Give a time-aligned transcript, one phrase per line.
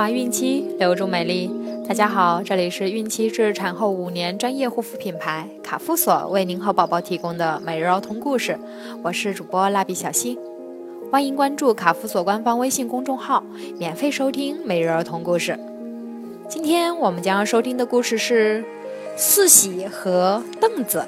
[0.00, 1.50] 华孕期，留住美丽。
[1.86, 8.58] 大家好，这里是孕期至产后五年专业护肤品牌卡夫索为您和宝宝提供的每日儿童故事。
[9.02, 10.38] 我是主播蜡笔小新，
[11.12, 13.44] 欢迎关注卡夫索官方微信公众号，
[13.76, 15.60] 免费收听每日儿童故事。
[16.48, 18.64] 今天我们将要收听的故事是
[19.18, 21.04] 四喜和凳子。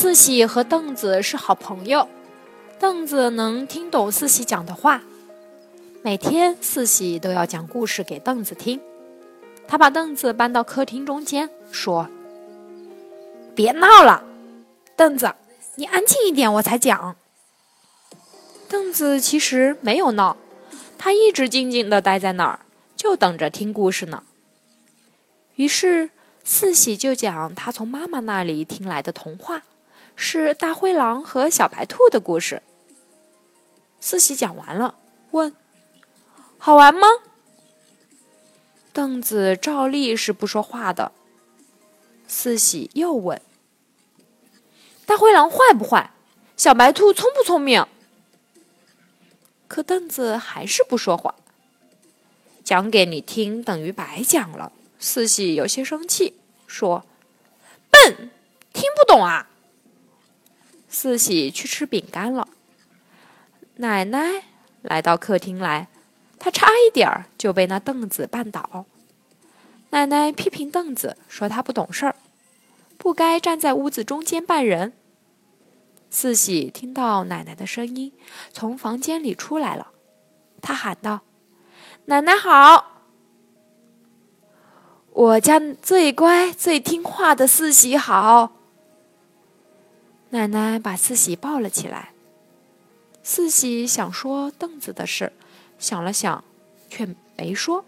[0.00, 2.08] 四喜和凳子是好朋友，
[2.78, 5.02] 凳子能听懂四喜讲的话。
[6.04, 8.80] 每天四喜都要讲故事给凳子听。
[9.66, 12.08] 他把凳子搬到客厅中间，说
[13.56, 14.22] ：“别闹了，
[14.94, 15.34] 凳子，
[15.74, 17.16] 你安静一点，我才讲。”
[18.70, 20.36] 凳子其实没有闹，
[20.96, 22.60] 他一直静静地待在那儿，
[22.94, 24.22] 就等着听故事呢。
[25.56, 26.10] 于是
[26.44, 29.64] 四喜就讲他从妈妈那里听来的童话。
[30.20, 32.60] 是大灰狼和小白兔的故事。
[34.00, 34.96] 四喜讲完了，
[35.30, 35.54] 问
[36.58, 37.06] ：“好玩吗？”
[38.92, 41.12] 凳子照例是不说话的。
[42.26, 43.40] 四喜又问
[45.06, 46.10] ：“大灰狼坏不坏？
[46.56, 47.86] 小白兔聪不聪明？”
[49.68, 51.36] 可凳子还是不说话。
[52.64, 54.72] 讲给你听等于白讲了。
[54.98, 56.34] 四喜有些生气，
[56.66, 57.06] 说
[57.88, 58.30] ：“笨，
[58.72, 59.48] 听不懂啊！”
[60.88, 62.48] 四喜去吃饼干了。
[63.76, 64.44] 奶奶
[64.82, 65.88] 来到客厅来，
[66.38, 68.86] 她差一点儿就被那凳子绊倒。
[69.90, 72.16] 奶奶批评凳子，说他不懂事儿，
[72.98, 74.92] 不该站在屋子中间绊人。
[76.10, 78.12] 四喜听到奶奶的声音，
[78.52, 79.88] 从房间里出来了，
[80.60, 81.20] 他喊道
[82.06, 83.02] ：“奶奶好！
[85.12, 88.52] 我家最乖、最听话的四喜好。”
[90.30, 92.10] 奶奶把四喜抱了起来。
[93.22, 95.32] 四喜想说凳子的事，
[95.78, 96.44] 想了想，
[96.90, 97.84] 却没说。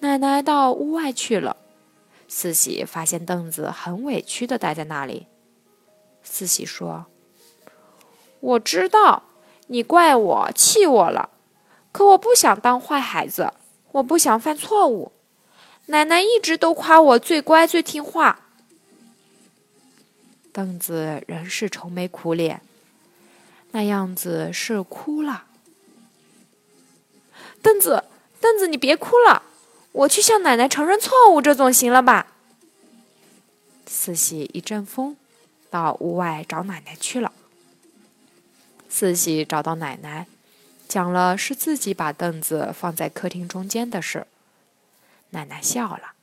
[0.00, 1.56] 奶奶到屋外去了。
[2.28, 5.26] 四喜发现凳子很委屈的待在那里。
[6.22, 7.06] 四喜说
[8.40, 9.24] ：“我知道
[9.68, 11.30] 你怪我、气我了，
[11.90, 13.52] 可我不想当坏孩子，
[13.92, 15.12] 我不想犯错误。
[15.86, 18.40] 奶奶一直都夸我最乖、最听话。”
[20.56, 22.62] 凳子仍是愁眉苦脸，
[23.72, 25.44] 那样子是哭了。
[27.60, 28.04] 凳子，
[28.40, 29.42] 凳子，你别哭了，
[29.92, 32.28] 我去向奶奶承认错误，这总行了吧？
[33.86, 35.18] 四喜一阵风，
[35.68, 37.30] 到屋外找奶奶去了。
[38.88, 40.26] 四喜找到奶奶，
[40.88, 44.26] 讲了是自己把凳子放在客厅中间的事。
[45.30, 46.14] 奶奶笑了，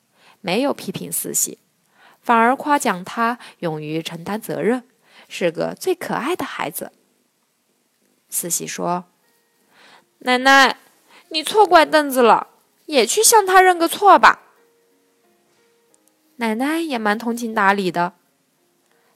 [0.42, 1.60] 没有批评四喜。
[2.24, 4.84] 反而夸奖他勇于承担责任，
[5.28, 6.94] 是个最可爱的孩子。
[8.30, 9.04] 四喜说
[10.20, 10.78] ：“奶奶，
[11.30, 12.48] 你错怪凳子了，
[12.86, 14.40] 也去向他认个错吧。”
[16.38, 18.14] 奶奶也蛮通情达理的，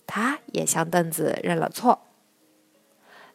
[0.05, 2.01] 她也向凳子认了错。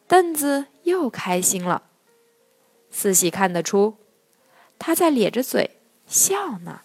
[0.07, 1.83] 凳子又开心了。
[2.91, 3.97] 四喜看得出，
[4.77, 6.81] 他在咧着嘴笑呢。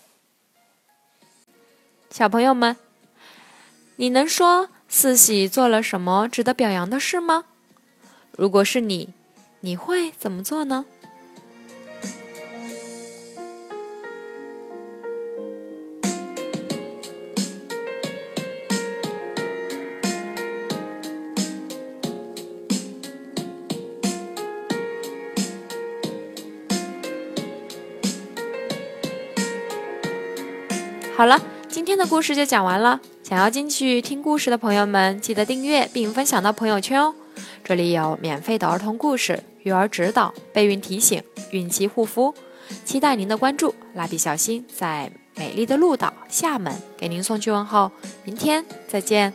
[2.10, 2.76] 小朋友们，
[3.96, 7.44] 你能说四喜做了什么值得表扬的事吗？
[8.32, 9.10] 如果是你，
[9.60, 10.84] 你会怎么做呢？
[31.14, 31.57] 好了。
[31.68, 32.98] 今天的故事就讲完了。
[33.22, 37.14] 想要进去听故事的朋友们，记得订阅并分享到朋友圈哦。
[37.62, 42.34] 这里有免费的儿童故事、育儿指导、备孕提醒、孕期护肤，
[42.84, 43.74] 期待您的关注。
[43.94, 47.92] 蜡笔小新在美丽的鹭岛厦门给您送去问候，
[48.24, 49.32] 明天再见。